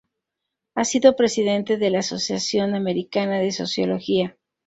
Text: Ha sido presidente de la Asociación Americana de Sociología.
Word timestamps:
Ha 0.73 0.83
sido 0.83 1.15
presidente 1.15 1.77
de 1.77 1.91
la 1.91 1.99
Asociación 1.99 2.73
Americana 2.73 3.37
de 3.37 3.51
Sociología. 3.51 4.35